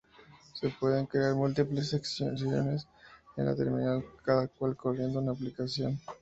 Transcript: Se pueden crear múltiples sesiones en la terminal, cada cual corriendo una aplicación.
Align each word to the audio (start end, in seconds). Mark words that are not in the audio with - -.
Se 0.55 0.67
pueden 0.69 1.05
crear 1.05 1.35
múltiples 1.35 1.89
sesiones 1.89 2.87
en 3.37 3.45
la 3.45 3.55
terminal, 3.55 4.03
cada 4.25 4.47
cual 4.47 4.75
corriendo 4.75 5.19
una 5.19 5.33
aplicación. 5.33 5.99